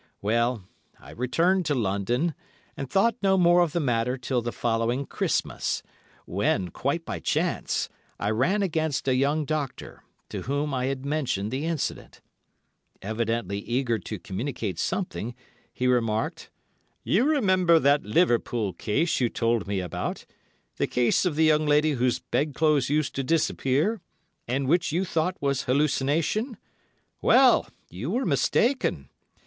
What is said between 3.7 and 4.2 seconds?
the matter